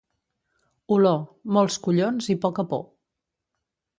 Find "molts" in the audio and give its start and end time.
1.57-1.77